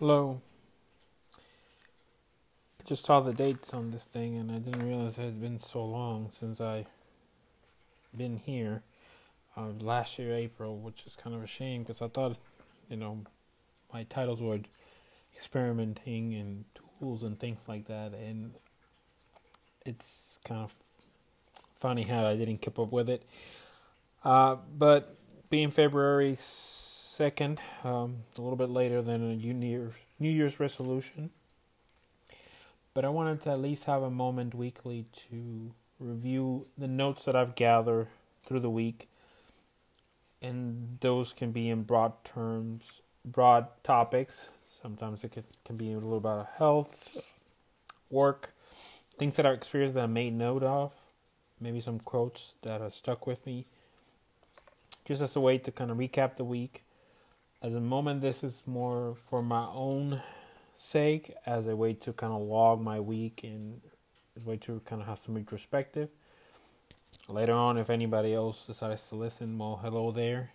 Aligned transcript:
Hello. 0.00 0.40
Just 2.86 3.04
saw 3.04 3.20
the 3.20 3.34
dates 3.34 3.74
on 3.74 3.90
this 3.90 4.06
thing 4.06 4.38
and 4.38 4.50
I 4.50 4.56
didn't 4.56 4.88
realize 4.88 5.18
it 5.18 5.24
had 5.24 5.42
been 5.42 5.58
so 5.58 5.84
long 5.84 6.28
since 6.30 6.58
I 6.58 6.86
been 8.16 8.38
here. 8.38 8.80
Uh, 9.54 9.72
last 9.78 10.18
year 10.18 10.32
April, 10.32 10.78
which 10.78 11.04
is 11.06 11.16
kind 11.16 11.36
of 11.36 11.42
a 11.42 11.46
shame 11.46 11.82
because 11.82 12.00
I 12.00 12.08
thought, 12.08 12.38
you 12.88 12.96
know, 12.96 13.26
my 13.92 14.04
titles 14.04 14.40
were 14.40 14.60
experimenting 15.36 16.32
and 16.32 16.64
tools 16.98 17.22
and 17.22 17.38
things 17.38 17.68
like 17.68 17.86
that, 17.88 18.14
and 18.14 18.54
it's 19.84 20.38
kind 20.46 20.62
of 20.62 20.74
funny 21.78 22.04
how 22.04 22.24
I 22.24 22.38
didn't 22.38 22.62
keep 22.62 22.78
up 22.78 22.90
with 22.90 23.10
it. 23.10 23.22
Uh, 24.24 24.56
but 24.78 25.14
being 25.50 25.70
February 25.70 26.38
second, 27.10 27.58
um, 27.82 28.18
a 28.38 28.40
little 28.40 28.56
bit 28.56 28.70
later 28.70 29.02
than 29.02 29.20
a 29.22 29.34
New 29.34 29.66
Year's, 29.66 29.94
New 30.20 30.30
Year's 30.30 30.60
resolution, 30.60 31.30
but 32.94 33.04
I 33.04 33.08
wanted 33.08 33.40
to 33.42 33.50
at 33.50 33.60
least 33.60 33.84
have 33.84 34.02
a 34.02 34.10
moment 34.10 34.54
weekly 34.54 35.06
to 35.28 35.72
review 35.98 36.66
the 36.78 36.86
notes 36.86 37.24
that 37.24 37.34
I've 37.34 37.56
gathered 37.56 38.06
through 38.44 38.60
the 38.60 38.70
week, 38.70 39.08
and 40.40 40.98
those 41.00 41.32
can 41.32 41.50
be 41.50 41.68
in 41.68 41.82
broad 41.82 42.12
terms, 42.24 43.00
broad 43.24 43.66
topics. 43.82 44.50
Sometimes 44.80 45.24
it 45.24 45.32
can, 45.32 45.44
can 45.64 45.76
be 45.76 45.90
a 45.90 45.94
little 45.94 46.16
about 46.16 46.48
health, 46.58 47.16
work, 48.08 48.52
things 49.18 49.34
that 49.36 49.44
I 49.44 49.50
experienced 49.50 49.96
that 49.96 50.04
I 50.04 50.06
made 50.06 50.32
note 50.32 50.62
of, 50.62 50.92
maybe 51.60 51.80
some 51.80 51.98
quotes 51.98 52.54
that 52.62 52.80
have 52.80 52.94
stuck 52.94 53.26
with 53.26 53.44
me, 53.46 53.66
just 55.04 55.20
as 55.20 55.34
a 55.34 55.40
way 55.40 55.58
to 55.58 55.72
kind 55.72 55.90
of 55.90 55.96
recap 55.96 56.36
the 56.36 56.44
week. 56.44 56.84
As 57.62 57.74
a 57.74 57.80
moment, 57.80 58.22
this 58.22 58.42
is 58.42 58.62
more 58.64 59.16
for 59.28 59.42
my 59.42 59.66
own 59.74 60.22
sake, 60.76 61.34
as 61.44 61.66
a 61.66 61.76
way 61.76 61.92
to 61.92 62.10
kind 62.14 62.32
of 62.32 62.40
log 62.40 62.80
my 62.80 62.98
week 62.98 63.42
and 63.44 63.82
a 64.34 64.48
way 64.48 64.56
to 64.56 64.80
kind 64.86 65.02
of 65.02 65.08
have 65.08 65.18
some 65.18 65.34
retrospective. 65.34 66.08
Later 67.28 67.52
on, 67.52 67.76
if 67.76 67.90
anybody 67.90 68.32
else 68.32 68.66
decides 68.66 69.06
to 69.10 69.16
listen, 69.16 69.58
well, 69.58 69.78
hello 69.82 70.10
there. 70.10 70.52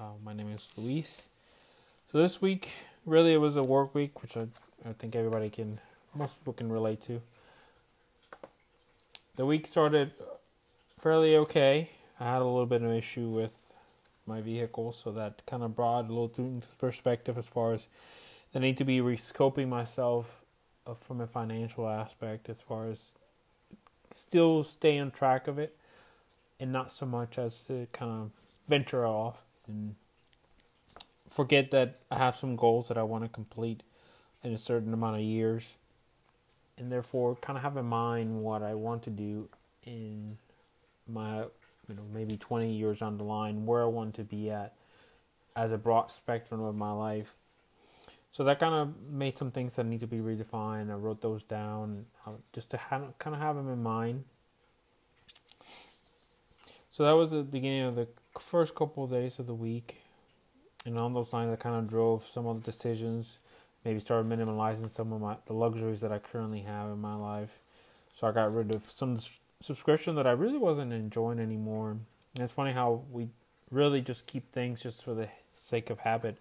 Uh, 0.00 0.12
my 0.24 0.32
name 0.32 0.50
is 0.50 0.70
Luis. 0.78 1.28
So 2.10 2.16
this 2.16 2.40
week, 2.40 2.70
really, 3.04 3.34
it 3.34 3.38
was 3.38 3.56
a 3.56 3.62
work 3.62 3.94
week, 3.94 4.22
which 4.22 4.34
I, 4.34 4.46
I 4.88 4.94
think 4.94 5.14
everybody 5.14 5.50
can, 5.50 5.78
most 6.14 6.38
people 6.38 6.54
can 6.54 6.72
relate 6.72 7.02
to. 7.02 7.20
The 9.36 9.44
week 9.44 9.66
started 9.66 10.12
fairly 10.98 11.36
okay. 11.36 11.90
I 12.18 12.32
had 12.32 12.40
a 12.40 12.46
little 12.46 12.64
bit 12.64 12.80
of 12.80 12.88
an 12.88 12.96
issue 12.96 13.28
with 13.28 13.65
my 14.26 14.40
vehicle, 14.40 14.92
so 14.92 15.12
that 15.12 15.42
kind 15.46 15.62
of 15.62 15.78
a 15.78 16.00
little 16.02 16.62
perspective 16.78 17.38
as 17.38 17.46
far 17.46 17.72
as 17.72 17.88
I 18.54 18.58
need 18.58 18.76
to 18.78 18.84
be 18.84 19.00
rescoping 19.00 19.68
myself 19.68 20.42
uh, 20.86 20.94
from 20.94 21.20
a 21.20 21.26
financial 21.26 21.88
aspect, 21.88 22.48
as 22.48 22.60
far 22.60 22.88
as 22.88 23.10
still 24.14 24.64
stay 24.64 24.98
on 24.98 25.10
track 25.10 25.46
of 25.46 25.58
it, 25.58 25.76
and 26.58 26.72
not 26.72 26.90
so 26.90 27.06
much 27.06 27.38
as 27.38 27.60
to 27.64 27.86
kind 27.92 28.10
of 28.10 28.30
venture 28.66 29.06
off 29.06 29.42
and 29.68 29.94
forget 31.28 31.70
that 31.70 31.98
I 32.10 32.16
have 32.16 32.36
some 32.36 32.56
goals 32.56 32.88
that 32.88 32.96
I 32.96 33.02
want 33.02 33.24
to 33.24 33.28
complete 33.28 33.82
in 34.42 34.52
a 34.52 34.58
certain 34.58 34.94
amount 34.94 35.16
of 35.16 35.22
years, 35.22 35.74
and 36.78 36.90
therefore 36.90 37.36
kind 37.36 37.56
of 37.58 37.62
have 37.62 37.76
in 37.76 37.86
mind 37.86 38.42
what 38.42 38.62
I 38.62 38.74
want 38.74 39.02
to 39.02 39.10
do 39.10 39.48
in 39.84 40.38
my, 41.06 41.44
you 41.88 41.94
know, 41.94 42.02
maybe 42.12 42.36
20 42.36 42.72
years 42.72 43.02
on 43.02 43.18
the 43.18 43.24
line, 43.24 43.66
where 43.66 43.82
I 43.82 43.86
want 43.86 44.14
to 44.16 44.24
be 44.24 44.50
at 44.50 44.74
as 45.54 45.72
a 45.72 45.78
broad 45.78 46.10
spectrum 46.10 46.62
of 46.62 46.74
my 46.74 46.92
life. 46.92 47.34
So 48.32 48.44
that 48.44 48.60
kind 48.60 48.74
of 48.74 49.12
made 49.12 49.36
some 49.36 49.50
things 49.50 49.76
that 49.76 49.86
need 49.86 50.00
to 50.00 50.06
be 50.06 50.18
redefined. 50.18 50.90
I 50.90 50.94
wrote 50.94 51.22
those 51.22 51.42
down 51.42 52.04
uh, 52.26 52.32
just 52.52 52.70
to 52.72 52.76
have, 52.76 53.18
kind 53.18 53.34
of 53.34 53.40
have 53.40 53.56
them 53.56 53.70
in 53.70 53.82
mind. 53.82 54.24
So 56.90 57.04
that 57.04 57.12
was 57.12 57.30
the 57.30 57.42
beginning 57.42 57.82
of 57.82 57.96
the 57.96 58.08
first 58.38 58.74
couple 58.74 59.04
of 59.04 59.10
days 59.10 59.38
of 59.38 59.46
the 59.46 59.54
week 59.54 59.96
and 60.86 60.96
on 60.98 61.12
those 61.12 61.32
lines, 61.32 61.52
I 61.52 61.56
kind 61.56 61.74
of 61.74 61.88
drove 61.88 62.26
some 62.26 62.46
of 62.46 62.62
the 62.62 62.70
decisions. 62.70 63.40
Maybe 63.84 63.98
started 63.98 64.28
minimalizing 64.28 64.88
some 64.88 65.12
of 65.12 65.20
my 65.20 65.36
the 65.46 65.52
luxuries 65.52 66.00
that 66.00 66.12
I 66.12 66.18
currently 66.20 66.60
have 66.60 66.90
in 66.90 67.00
my 67.00 67.16
life. 67.16 67.58
So 68.14 68.28
I 68.28 68.32
got 68.32 68.54
rid 68.54 68.70
of 68.70 68.88
some 68.90 69.18
subscription 69.66 70.14
that 70.14 70.26
I 70.26 70.30
really 70.30 70.58
wasn't 70.58 70.92
enjoying 70.92 71.40
anymore. 71.40 71.90
And 71.90 72.42
it's 72.42 72.52
funny 72.52 72.72
how 72.72 73.02
we 73.10 73.28
really 73.70 74.00
just 74.00 74.26
keep 74.26 74.50
things 74.52 74.80
just 74.80 75.02
for 75.02 75.12
the 75.12 75.28
sake 75.52 75.90
of 75.90 75.98
habit, 76.00 76.38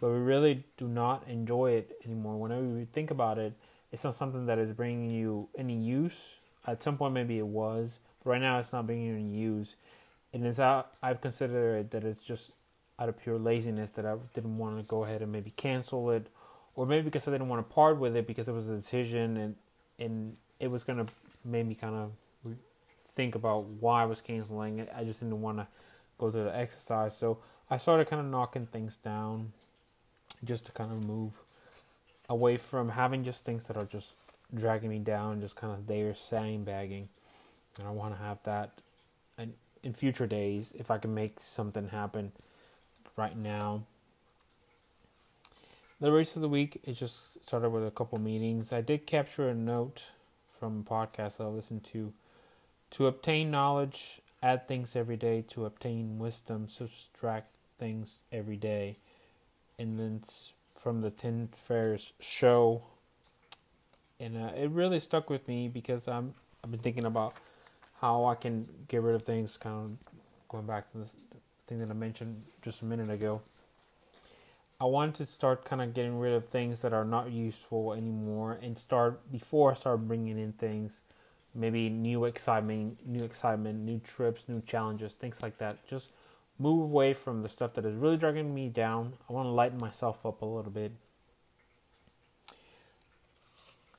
but 0.00 0.10
we 0.10 0.18
really 0.18 0.64
do 0.76 0.86
not 0.86 1.24
enjoy 1.26 1.72
it 1.72 1.96
anymore. 2.04 2.36
Whenever 2.36 2.62
we 2.62 2.84
think 2.84 3.10
about 3.10 3.38
it, 3.38 3.54
it's 3.90 4.04
not 4.04 4.14
something 4.14 4.46
that 4.46 4.58
is 4.58 4.72
bringing 4.72 5.10
you 5.10 5.48
any 5.56 5.74
use. 5.74 6.38
At 6.66 6.82
some 6.82 6.96
point, 6.96 7.14
maybe 7.14 7.38
it 7.38 7.46
was, 7.46 7.98
but 8.22 8.30
right 8.30 8.40
now, 8.40 8.58
it's 8.58 8.72
not 8.72 8.86
bringing 8.86 9.06
you 9.06 9.14
any 9.14 9.28
use. 9.28 9.76
And 10.34 10.44
it's 10.44 10.58
out. 10.58 10.92
I've 11.02 11.20
considered 11.20 11.78
it 11.78 11.90
that 11.92 12.04
it's 12.04 12.20
just 12.20 12.50
out 12.98 13.08
of 13.08 13.18
pure 13.18 13.38
laziness 13.38 13.90
that 13.90 14.04
I 14.04 14.16
didn't 14.34 14.58
want 14.58 14.76
to 14.78 14.82
go 14.82 15.04
ahead 15.04 15.22
and 15.22 15.30
maybe 15.30 15.52
cancel 15.56 16.10
it, 16.10 16.26
or 16.74 16.84
maybe 16.84 17.04
because 17.04 17.26
I 17.28 17.30
didn't 17.30 17.48
want 17.48 17.66
to 17.66 17.74
part 17.74 17.98
with 17.98 18.16
it 18.16 18.26
because 18.26 18.48
it 18.48 18.52
was 18.52 18.68
a 18.68 18.76
decision 18.76 19.36
and 19.36 19.54
and 19.98 20.36
it 20.60 20.70
was 20.70 20.84
gonna 20.84 21.06
make 21.44 21.64
me 21.64 21.74
kind 21.74 21.94
of 21.94 22.10
think 23.16 23.34
about 23.34 23.64
why 23.64 24.02
I 24.02 24.06
was 24.06 24.20
canceling 24.20 24.78
it. 24.78 24.92
I 24.96 25.02
just 25.02 25.20
didn't 25.20 25.40
want 25.40 25.58
to 25.58 25.66
go 26.18 26.30
through 26.30 26.44
the 26.44 26.56
exercise, 26.56 27.16
so 27.16 27.38
I 27.68 27.78
started 27.78 28.06
kind 28.06 28.20
of 28.20 28.30
knocking 28.30 28.66
things 28.66 28.96
down, 28.96 29.52
just 30.44 30.66
to 30.66 30.72
kind 30.72 30.92
of 30.92 31.04
move 31.04 31.32
away 32.28 32.56
from 32.56 32.90
having 32.90 33.24
just 33.24 33.44
things 33.44 33.66
that 33.66 33.76
are 33.76 33.86
just 33.86 34.16
dragging 34.54 34.90
me 34.90 34.98
down, 34.98 35.40
just 35.40 35.56
kind 35.56 35.72
of 35.72 35.86
there 35.86 36.14
sandbagging. 36.14 37.08
And 37.78 37.88
I 37.88 37.90
want 37.90 38.14
to 38.14 38.22
have 38.22 38.38
that 38.44 38.72
in, 39.38 39.54
in 39.82 39.92
future 39.92 40.26
days 40.26 40.72
if 40.78 40.90
I 40.90 40.98
can 40.98 41.14
make 41.14 41.40
something 41.40 41.88
happen 41.88 42.32
right 43.16 43.36
now. 43.36 43.82
The 46.00 46.12
rest 46.12 46.36
of 46.36 46.42
the 46.42 46.48
week, 46.48 46.80
it 46.84 46.92
just 46.92 47.42
started 47.44 47.70
with 47.70 47.86
a 47.86 47.90
couple 47.90 48.20
meetings. 48.20 48.72
I 48.72 48.82
did 48.82 49.06
capture 49.06 49.48
a 49.48 49.54
note 49.54 50.10
from 50.58 50.84
a 50.86 50.90
podcast 50.90 51.38
that 51.38 51.44
I 51.44 51.48
listened 51.48 51.84
to. 51.84 52.12
To 52.92 53.06
obtain 53.06 53.50
knowledge, 53.50 54.20
add 54.42 54.68
things 54.68 54.96
every 54.96 55.16
day. 55.16 55.42
To 55.48 55.64
obtain 55.64 56.18
wisdom, 56.18 56.68
subtract 56.68 57.50
things 57.78 58.20
every 58.32 58.56
day. 58.56 58.98
And 59.78 59.98
then 59.98 60.22
from 60.74 61.00
the 61.00 61.10
Tim 61.10 61.48
Ferriss 61.54 62.12
show. 62.20 62.82
And 64.18 64.36
uh, 64.36 64.52
it 64.56 64.70
really 64.70 65.00
stuck 65.00 65.28
with 65.28 65.46
me 65.46 65.68
because 65.68 66.08
I'm 66.08 66.34
I've 66.64 66.70
been 66.70 66.80
thinking 66.80 67.04
about 67.04 67.34
how 68.00 68.24
I 68.24 68.34
can 68.34 68.68
get 68.88 69.02
rid 69.02 69.14
of 69.14 69.24
things. 69.24 69.56
Kind 69.56 69.76
of 69.76 70.14
going 70.48 70.66
back 70.66 70.90
to 70.92 70.98
this, 70.98 71.14
thing 71.66 71.80
that 71.80 71.90
I 71.90 71.94
mentioned 71.94 72.42
just 72.62 72.82
a 72.82 72.84
minute 72.84 73.10
ago. 73.10 73.42
I 74.80 74.84
want 74.84 75.14
to 75.16 75.26
start 75.26 75.64
kind 75.64 75.80
of 75.82 75.94
getting 75.94 76.18
rid 76.18 76.34
of 76.34 76.46
things 76.46 76.82
that 76.82 76.92
are 76.92 77.04
not 77.04 77.30
useful 77.32 77.92
anymore 77.92 78.58
and 78.62 78.78
start 78.78 79.32
before 79.32 79.72
I 79.72 79.74
start 79.74 80.06
bringing 80.06 80.38
in 80.38 80.52
things, 80.52 81.00
maybe 81.56 81.88
new 81.88 82.24
excitement, 82.24 82.98
new 83.06 83.24
excitement, 83.24 83.80
new 83.80 83.98
trips, 83.98 84.44
new 84.48 84.62
challenges, 84.66 85.14
things 85.14 85.42
like 85.42 85.58
that. 85.58 85.86
Just 85.88 86.10
move 86.58 86.82
away 86.90 87.14
from 87.14 87.42
the 87.42 87.48
stuff 87.48 87.74
that 87.74 87.84
is 87.84 87.94
really 87.94 88.16
dragging 88.16 88.54
me 88.54 88.68
down. 88.68 89.14
I 89.28 89.32
want 89.32 89.46
to 89.46 89.50
lighten 89.50 89.78
myself 89.78 90.24
up 90.24 90.42
a 90.42 90.46
little 90.46 90.70
bit. 90.70 90.92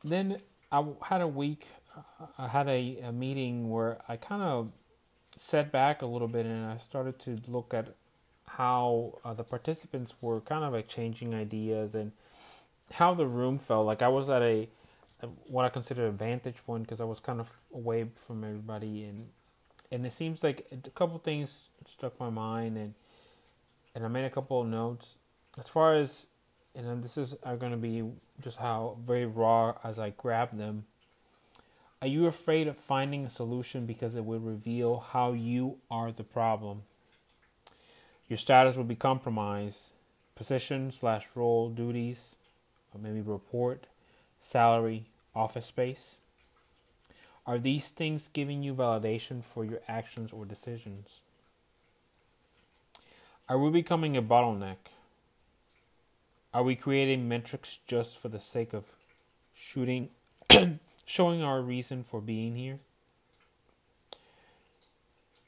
Then 0.03 0.37
I 0.71 0.85
had 1.03 1.21
a 1.21 1.27
week, 1.27 1.67
I 2.37 2.47
had 2.47 2.67
a, 2.67 2.99
a 3.03 3.11
meeting 3.11 3.69
where 3.69 3.97
I 4.07 4.15
kind 4.15 4.41
of 4.41 4.71
set 5.35 5.71
back 5.71 6.01
a 6.01 6.05
little 6.05 6.27
bit 6.27 6.45
and 6.45 6.65
I 6.65 6.77
started 6.77 7.19
to 7.19 7.39
look 7.47 7.73
at 7.73 7.93
how 8.47 9.19
uh, 9.23 9.33
the 9.33 9.43
participants 9.43 10.15
were 10.21 10.39
kind 10.41 10.63
of 10.63 10.73
like 10.73 10.87
changing 10.87 11.33
ideas 11.33 11.93
and 11.95 12.11
how 12.93 13.13
the 13.13 13.27
room 13.27 13.57
felt. 13.57 13.85
Like 13.85 14.01
I 14.01 14.07
was 14.07 14.29
at 14.29 14.41
a 14.41 14.67
what 15.47 15.65
I 15.65 15.69
consider 15.69 16.07
a 16.07 16.11
vantage 16.11 16.57
point 16.65 16.83
because 16.83 17.01
I 17.01 17.05
was 17.05 17.19
kind 17.19 17.39
of 17.39 17.49
away 17.73 18.07
from 18.15 18.43
everybody 18.43 19.03
and 19.05 19.29
and 19.91 20.05
it 20.05 20.13
seems 20.13 20.43
like 20.43 20.67
a 20.71 20.89
couple 20.91 21.17
things 21.17 21.69
struck 21.85 22.19
my 22.19 22.29
mind 22.29 22.77
and 22.77 22.93
and 23.95 24.05
I 24.05 24.07
made 24.07 24.25
a 24.25 24.29
couple 24.29 24.61
of 24.61 24.67
notes 24.67 25.15
as 25.57 25.67
far 25.67 25.95
as 25.95 26.27
and 26.75 27.03
this 27.03 27.17
is 27.17 27.35
are 27.43 27.57
going 27.57 27.71
to 27.71 27.77
be 27.77 28.03
just 28.41 28.57
how 28.57 28.97
very 29.03 29.25
raw 29.25 29.75
as 29.83 29.97
I 29.97 30.11
grab 30.11 30.55
them 30.55 30.85
are 31.99 32.07
you 32.07 32.27
afraid 32.27 32.67
of 32.67 32.77
finding 32.77 33.25
a 33.25 33.29
solution 33.29 33.87
because 33.87 34.15
it 34.15 34.23
will 34.23 34.39
reveal 34.39 34.99
how 34.99 35.31
you 35.33 35.77
are 35.89 36.11
the 36.11 36.23
problem? 36.23 36.83
Your 38.29 38.37
status 38.37 38.75
will 38.75 38.83
be 38.83 38.95
compromised. 38.95 39.93
Position 40.35 40.91
slash 40.91 41.25
role, 41.33 41.69
duties, 41.69 42.35
or 42.93 43.01
maybe 43.01 43.21
report, 43.21 43.87
salary, 44.39 45.05
office 45.35 45.67
space. 45.67 46.17
Are 47.45 47.57
these 47.57 47.89
things 47.89 48.27
giving 48.27 48.63
you 48.63 48.73
validation 48.73 49.43
for 49.43 49.63
your 49.63 49.79
actions 49.87 50.33
or 50.33 50.45
decisions? 50.45 51.21
Are 53.47 53.57
we 53.57 53.69
becoming 53.69 54.17
a 54.17 54.21
bottleneck? 54.21 54.75
Are 56.53 56.63
we 56.63 56.75
creating 56.75 57.29
metrics 57.29 57.79
just 57.87 58.17
for 58.17 58.27
the 58.27 58.39
sake 58.39 58.73
of 58.73 58.85
shooting, 59.55 60.09
showing 61.05 61.41
our 61.41 61.61
reason 61.61 62.03
for 62.03 62.19
being 62.19 62.55
here? 62.55 62.79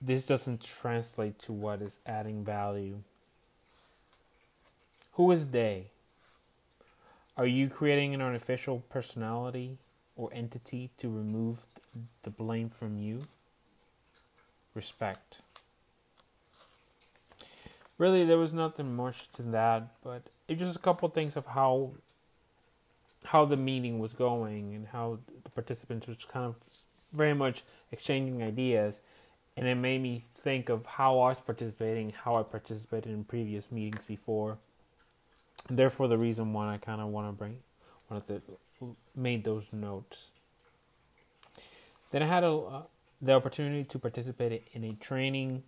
This 0.02 0.26
doesn't 0.26 0.62
translate 0.64 1.40
to 1.40 1.52
what 1.52 1.82
is 1.82 2.00
adding 2.06 2.46
value. 2.46 3.00
Who 5.14 5.32
is 5.32 5.50
they? 5.50 5.88
Are 7.40 7.48
you 7.48 7.70
creating 7.70 8.14
an 8.14 8.22
artificial 8.22 8.84
personality 8.90 9.78
or 10.18 10.30
entity 10.34 10.90
to 10.98 11.10
remove 11.10 11.62
the 12.24 12.30
blame 12.30 12.68
from 12.68 12.98
you? 12.98 13.28
Respect. 14.74 15.38
Really, 17.98 18.26
there 18.26 18.38
was 18.38 18.52
nothing 18.52 18.94
much 18.94 19.32
to 19.32 19.42
that, 19.44 19.88
but 20.04 20.24
it 20.50 20.60
just 20.60 20.76
a 20.76 20.80
couple 20.80 21.08
of 21.08 21.14
things 21.14 21.38
of 21.38 21.46
how 21.46 21.92
how 23.24 23.46
the 23.46 23.56
meeting 23.56 24.00
was 24.00 24.12
going 24.12 24.76
and 24.76 24.88
how 24.88 25.20
the 25.46 25.50
participants 25.50 26.08
was 26.08 26.26
kind 26.26 26.46
of 26.46 26.56
very 27.14 27.34
much 27.34 27.64
exchanging 27.94 28.44
ideas, 28.44 29.00
and 29.56 29.66
it 29.66 29.76
made 29.76 30.02
me 30.02 30.26
think 30.44 30.68
of 30.68 30.86
how 30.86 31.22
I 31.22 31.30
was 31.30 31.40
participating, 31.40 32.10
how 32.10 32.36
I 32.36 32.44
participated 32.44 33.14
in 33.14 33.24
previous 33.24 33.72
meetings 33.72 34.04
before. 34.04 34.58
Therefore, 35.70 36.08
the 36.08 36.18
reason 36.18 36.54
why 36.54 36.74
I 36.74 36.78
kind 36.78 37.00
of 37.00 37.10
want 37.10 37.28
to 37.28 37.32
bring 37.32 37.58
wanted 38.10 38.28
to 38.28 38.96
made 39.16 39.44
those 39.44 39.68
notes. 39.72 40.32
Then 42.12 42.24
I 42.24 42.26
had 42.26 42.44
a, 42.44 42.54
uh, 42.54 42.82
the 43.22 43.34
opportunity 43.34 43.84
to 43.84 44.00
participate 44.00 44.68
in 44.74 44.84
a 44.84 44.94
training 44.94 45.64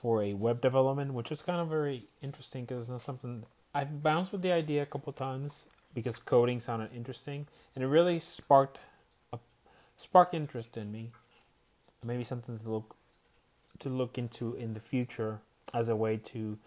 for 0.00 0.22
a 0.22 0.34
web 0.34 0.60
development, 0.60 1.14
which 1.14 1.30
is 1.30 1.42
kind 1.42 1.60
of 1.60 1.68
very 1.68 2.08
interesting 2.22 2.64
because 2.64 2.84
it's 2.84 2.90
not 2.90 3.00
something 3.00 3.44
I've 3.74 4.02
bounced 4.02 4.32
with 4.32 4.42
the 4.42 4.52
idea 4.52 4.82
a 4.82 4.86
couple 4.86 5.12
times 5.12 5.64
because 5.94 6.18
coding 6.18 6.60
sounded 6.60 6.90
interesting, 6.94 7.46
and 7.74 7.84
it 7.84 7.86
really 7.86 8.18
sparked 8.18 8.78
a 9.32 9.38
sparked 9.98 10.34
interest 10.34 10.76
in 10.76 10.90
me. 10.90 11.10
Maybe 12.04 12.24
something 12.24 12.58
to 12.58 12.68
look 12.70 12.96
to 13.78 13.88
look 13.88 14.16
into 14.16 14.54
in 14.54 14.74
the 14.74 14.80
future 14.80 15.40
as 15.74 15.88
a 15.88 15.96
way 15.96 16.16
to 16.16 16.58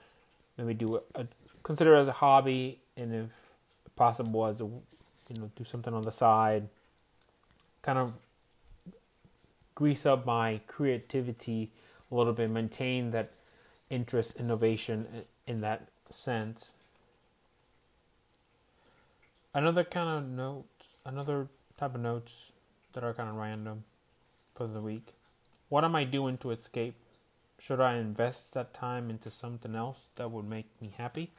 maybe 0.57 0.73
do 0.73 0.97
a, 0.97 1.21
a 1.21 1.25
consider 1.63 1.95
as 1.95 2.07
a 2.07 2.13
hobby, 2.13 2.79
and 2.95 3.13
if 3.13 3.29
possible, 3.95 4.45
as 4.45 4.61
a 4.61 4.65
you 4.65 5.39
know 5.39 5.51
do 5.55 5.63
something 5.63 5.93
on 5.93 6.03
the 6.03 6.11
side, 6.11 6.67
kind 7.81 7.99
of 7.99 8.13
grease 9.75 10.05
up 10.05 10.25
my 10.25 10.59
creativity 10.67 11.71
a 12.11 12.15
little 12.15 12.33
bit, 12.33 12.49
maintain 12.49 13.11
that 13.11 13.31
interest, 13.89 14.35
innovation 14.37 15.25
in 15.47 15.61
that 15.61 15.87
sense. 16.09 16.73
Another 19.53 19.83
kind 19.83 20.09
of 20.09 20.29
note, 20.29 20.65
another 21.05 21.47
type 21.77 21.95
of 21.95 22.01
notes 22.01 22.51
that 22.93 23.03
are 23.03 23.13
kind 23.13 23.29
of 23.29 23.35
random 23.35 23.83
for 24.53 24.67
the 24.67 24.81
week. 24.81 25.13
What 25.69 25.83
am 25.83 25.95
I 25.95 26.03
doing 26.03 26.37
to 26.39 26.51
escape? 26.51 26.95
Should 27.59 27.79
I 27.79 27.97
invest 27.97 28.53
that 28.53 28.73
time 28.73 29.09
into 29.09 29.29
something 29.29 29.75
else 29.75 30.09
that 30.15 30.31
would 30.31 30.45
make 30.45 30.67
me 30.81 30.91
happy? 30.97 31.31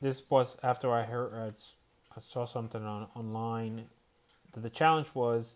This 0.00 0.22
was 0.28 0.56
after 0.62 0.92
I 0.92 1.02
heard, 1.02 1.32
uh, 1.34 1.50
I 2.16 2.20
saw 2.20 2.44
something 2.44 2.82
on 2.84 3.08
online. 3.14 3.86
That 4.52 4.60
the 4.60 4.70
challenge 4.70 5.08
was 5.14 5.54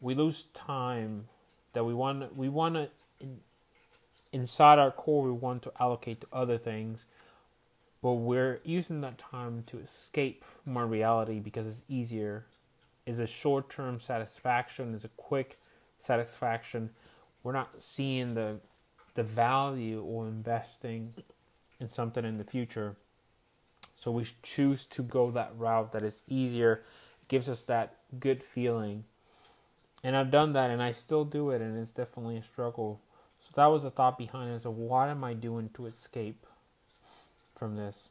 we 0.00 0.14
lose 0.14 0.44
time 0.54 1.28
that 1.72 1.84
we 1.84 1.94
want 1.94 2.36
we 2.36 2.48
want 2.48 2.74
to 2.76 2.88
in, 3.20 3.40
inside 4.32 4.78
our 4.78 4.90
core 4.90 5.22
we 5.22 5.30
want 5.30 5.62
to 5.62 5.72
allocate 5.78 6.22
to 6.22 6.26
other 6.32 6.56
things 6.56 7.06
but 8.06 8.12
we're 8.12 8.60
using 8.62 9.00
that 9.00 9.18
time 9.18 9.64
to 9.66 9.78
escape 9.78 10.44
from 10.62 10.76
our 10.76 10.86
reality 10.86 11.40
because 11.40 11.66
it's 11.66 11.82
easier. 11.88 12.46
Is 13.04 13.18
a 13.18 13.26
short-term 13.26 13.98
satisfaction 13.98 14.94
is 14.94 15.04
a 15.04 15.08
quick 15.08 15.58
satisfaction. 15.98 16.90
We're 17.42 17.52
not 17.52 17.82
seeing 17.82 18.34
the 18.34 18.58
the 19.14 19.24
value 19.24 20.02
or 20.02 20.28
investing 20.28 21.14
in 21.80 21.88
something 21.88 22.24
in 22.24 22.38
the 22.38 22.44
future 22.44 22.94
so 23.96 24.10
we 24.10 24.26
choose 24.42 24.86
to 24.86 25.02
go 25.02 25.30
that 25.30 25.52
route 25.56 25.92
that 25.92 26.02
is 26.02 26.22
easier 26.28 26.82
it 27.22 27.28
gives 27.28 27.48
us 27.48 27.62
that 27.62 27.96
good 28.20 28.42
feeling 28.42 29.04
and 30.06 30.16
I've 30.16 30.30
done 30.30 30.52
that 30.52 30.70
and 30.70 30.80
I 30.80 30.92
still 30.92 31.24
do 31.24 31.50
it 31.50 31.60
and 31.60 31.76
it's 31.76 31.90
definitely 31.90 32.36
a 32.36 32.42
struggle. 32.42 33.00
So 33.40 33.50
that 33.56 33.66
was 33.66 33.82
the 33.82 33.90
thought 33.90 34.16
behind 34.16 34.52
it. 34.52 34.62
So 34.62 34.70
what 34.70 35.08
am 35.08 35.24
I 35.24 35.34
doing 35.34 35.68
to 35.74 35.86
escape 35.86 36.46
from 37.56 37.74
this? 37.74 38.10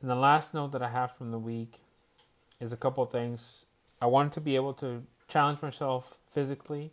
And 0.00 0.10
the 0.10 0.14
last 0.14 0.54
note 0.54 0.72
that 0.72 0.82
I 0.82 0.88
have 0.88 1.12
from 1.12 1.32
the 1.32 1.38
week 1.38 1.80
is 2.60 2.72
a 2.72 2.78
couple 2.78 3.04
things. 3.04 3.66
I 4.00 4.06
wanted 4.06 4.32
to 4.32 4.40
be 4.40 4.56
able 4.56 4.72
to 4.74 5.02
challenge 5.28 5.60
myself 5.60 6.16
physically, 6.30 6.92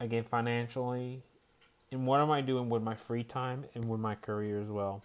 again 0.00 0.24
financially, 0.24 1.22
and 1.90 2.06
what 2.06 2.20
am 2.20 2.30
I 2.30 2.40
doing 2.40 2.68
with 2.68 2.82
my 2.82 2.94
free 2.94 3.24
time 3.24 3.64
and 3.74 3.88
with 3.88 4.00
my 4.00 4.14
career 4.14 4.60
as 4.60 4.68
well. 4.68 5.02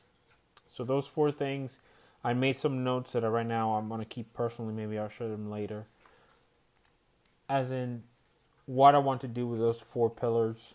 So 0.71 0.83
those 0.83 1.07
four 1.07 1.31
things 1.31 1.79
I 2.23 2.33
made 2.33 2.55
some 2.55 2.83
notes 2.83 3.11
that 3.13 3.23
are 3.23 3.31
right 3.31 3.45
now 3.45 3.73
I'm 3.73 3.89
gonna 3.89 4.05
keep 4.05 4.33
personally. 4.33 4.73
Maybe 4.73 4.97
I'll 4.97 5.09
show 5.09 5.29
them 5.29 5.49
later. 5.51 5.85
As 7.49 7.71
in, 7.71 8.03
what 8.65 8.95
I 8.95 8.99
want 8.99 9.21
to 9.21 9.27
do 9.27 9.45
with 9.45 9.59
those 9.59 9.81
four 9.81 10.09
pillars, 10.09 10.73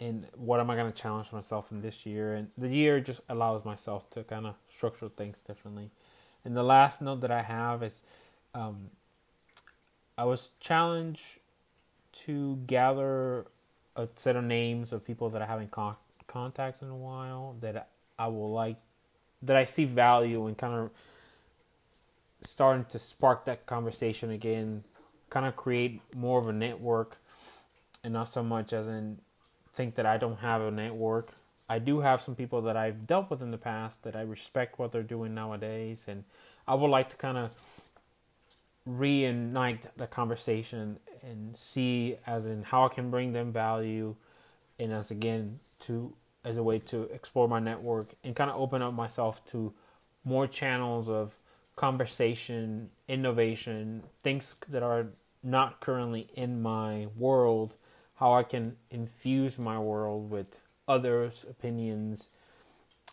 and 0.00 0.26
what 0.36 0.58
am 0.58 0.68
I 0.68 0.76
gonna 0.76 0.90
challenge 0.90 1.32
myself 1.32 1.70
in 1.70 1.80
this 1.80 2.04
year? 2.04 2.34
And 2.34 2.50
the 2.58 2.68
year 2.68 3.00
just 3.00 3.20
allows 3.28 3.64
myself 3.64 4.10
to 4.10 4.24
kind 4.24 4.46
of 4.46 4.56
structure 4.68 5.08
things 5.08 5.40
differently. 5.40 5.90
And 6.44 6.56
the 6.56 6.64
last 6.64 7.00
note 7.00 7.20
that 7.20 7.30
I 7.30 7.42
have 7.42 7.82
is, 7.82 8.02
um, 8.54 8.90
I 10.16 10.24
was 10.24 10.50
challenged 10.58 11.38
to 12.12 12.56
gather 12.66 13.46
a 13.98 14.08
set 14.14 14.36
of 14.36 14.44
names 14.44 14.92
of 14.92 15.04
people 15.04 15.28
that 15.30 15.42
I 15.42 15.46
haven't 15.46 15.70
con- 15.72 15.96
contacted 16.26 16.86
in 16.88 16.94
a 16.94 16.96
while 16.96 17.56
that 17.60 17.88
I 18.18 18.28
will 18.28 18.52
like 18.52 18.76
that 19.42 19.56
I 19.56 19.64
see 19.64 19.84
value 19.84 20.46
in 20.46 20.54
kind 20.54 20.74
of 20.74 20.90
starting 22.42 22.84
to 22.86 22.98
spark 22.98 23.44
that 23.44 23.66
conversation 23.66 24.30
again, 24.30 24.82
kind 25.30 25.46
of 25.46 25.56
create 25.56 26.00
more 26.14 26.38
of 26.38 26.48
a 26.48 26.52
network 26.52 27.18
and 28.02 28.12
not 28.12 28.28
so 28.28 28.42
much 28.42 28.72
as 28.72 28.86
in 28.86 29.18
think 29.74 29.96
that 29.96 30.06
I 30.06 30.16
don't 30.16 30.38
have 30.38 30.62
a 30.62 30.70
network. 30.70 31.34
I 31.68 31.78
do 31.78 32.00
have 32.00 32.22
some 32.22 32.34
people 32.34 32.62
that 32.62 32.76
I've 32.76 33.06
dealt 33.06 33.30
with 33.30 33.42
in 33.42 33.50
the 33.50 33.58
past 33.58 34.02
that 34.04 34.16
I 34.16 34.22
respect 34.22 34.78
what 34.78 34.90
they're 34.92 35.02
doing 35.02 35.34
nowadays 35.34 36.04
and 36.08 36.24
I 36.66 36.74
would 36.74 36.88
like 36.88 37.10
to 37.10 37.16
kind 37.16 37.38
of 37.38 37.50
reignite 38.88 39.80
the 39.96 40.06
conversation 40.06 40.98
and 41.22 41.56
see 41.56 42.16
as 42.26 42.46
in 42.46 42.62
how 42.62 42.84
I 42.84 42.88
can 42.88 43.10
bring 43.10 43.32
them 43.32 43.52
value 43.52 44.16
and 44.78 44.92
as 44.92 45.10
again 45.10 45.60
to 45.80 46.14
as 46.44 46.56
a 46.56 46.62
way 46.62 46.78
to 46.78 47.02
explore 47.04 47.48
my 47.48 47.58
network 47.58 48.08
and 48.24 48.34
kind 48.34 48.50
of 48.50 48.60
open 48.60 48.80
up 48.80 48.94
myself 48.94 49.44
to 49.46 49.72
more 50.24 50.46
channels 50.46 51.08
of 51.08 51.34
conversation, 51.76 52.90
innovation, 53.06 54.02
things 54.22 54.56
that 54.68 54.82
are 54.82 55.06
not 55.42 55.80
currently 55.80 56.28
in 56.34 56.60
my 56.60 57.06
world, 57.16 57.76
how 58.16 58.34
I 58.34 58.42
can 58.42 58.76
infuse 58.90 59.58
my 59.58 59.78
world 59.78 60.30
with 60.30 60.58
others' 60.86 61.44
opinions, 61.48 62.30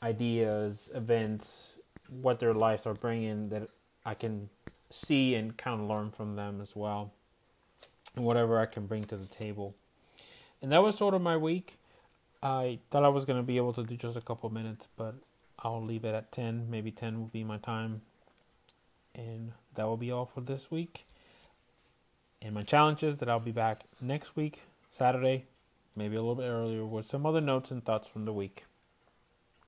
ideas, 0.01 0.89
events, 0.93 1.69
what 2.09 2.39
their 2.39 2.53
lives 2.53 2.85
are 2.85 2.93
bringing 2.93 3.49
that 3.49 3.69
I 4.05 4.13
can 4.13 4.49
see 4.89 5.35
and 5.35 5.55
kind 5.57 5.81
of 5.81 5.87
learn 5.87 6.11
from 6.11 6.35
them 6.35 6.61
as 6.61 6.75
well, 6.75 7.13
whatever 8.23 8.59
I 8.59 8.65
can 8.65 8.85
bring 8.85 9.03
to 9.05 9.17
the 9.17 9.27
table. 9.27 9.75
And 10.61 10.71
that 10.71 10.81
was 10.83 10.97
sort 10.97 11.13
of 11.13 11.21
my 11.21 11.37
week. 11.37 11.77
I 12.41 12.79
thought 12.89 13.03
I 13.03 13.09
was 13.09 13.25
going 13.25 13.39
to 13.39 13.45
be 13.45 13.57
able 13.57 13.73
to 13.73 13.83
do 13.83 13.95
just 13.95 14.17
a 14.17 14.21
couple 14.21 14.49
minutes, 14.49 14.87
but 14.95 15.15
I'll 15.59 15.83
leave 15.83 16.05
it 16.05 16.13
at 16.13 16.31
10. 16.31 16.69
Maybe 16.69 16.91
10 16.91 17.19
will 17.19 17.27
be 17.27 17.43
my 17.43 17.57
time. 17.57 18.01
And 19.13 19.53
that 19.73 19.85
will 19.85 19.97
be 19.97 20.11
all 20.11 20.25
for 20.25 20.41
this 20.41 20.69
week. 20.69 21.05
And 22.41 22.53
my 22.53 22.63
challenge 22.63 23.01
is 23.03 23.17
that 23.19 23.29
I'll 23.29 23.39
be 23.39 23.51
back 23.51 23.81
next 24.01 24.35
week, 24.35 24.63
Saturday, 24.89 25.45
maybe 25.95 26.15
a 26.15 26.19
little 26.19 26.35
bit 26.35 26.49
earlier, 26.49 26.85
with 26.85 27.05
some 27.05 27.25
other 27.25 27.41
notes 27.41 27.71
and 27.71 27.83
thoughts 27.83 28.07
from 28.07 28.25
the 28.25 28.33
week. 28.33 28.65